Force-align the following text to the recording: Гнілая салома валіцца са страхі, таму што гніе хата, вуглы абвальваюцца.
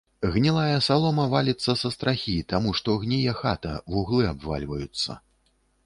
Гнілая 0.35 0.77
салома 0.85 1.25
валіцца 1.33 1.75
са 1.83 1.91
страхі, 1.97 2.35
таму 2.55 2.75
што 2.83 2.97
гніе 3.05 3.39
хата, 3.45 3.79
вуглы 3.93 4.23
абвальваюцца. 4.35 5.25